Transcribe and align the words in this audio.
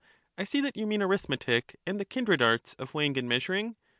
I 0.35 0.45
see 0.45 0.61
that 0.61 0.75
you 0.75 0.87
mean 0.87 1.03
arithmetic, 1.03 1.75
and 1.85 1.99
the 1.99 2.05
kindred 2.05 2.41
arts 2.41 2.73
of 2.79 2.95
weighing 2.95 3.19
and 3.19 3.29
measuring. 3.29 3.75